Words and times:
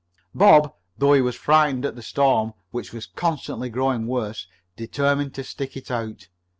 Bob, 0.33 0.73
though 0.97 1.13
he 1.13 1.21
was 1.21 1.35
frightened 1.35 1.85
at 1.85 1.95
the 1.95 2.01
storm, 2.01 2.55
which 2.71 2.91
was 2.91 3.05
constantly 3.05 3.69
growing 3.69 4.07
worse, 4.07 4.47
determined 4.75 5.31
to 5.35 5.43
stick 5.43 5.77
it 5.77 5.91
out. 5.91 6.27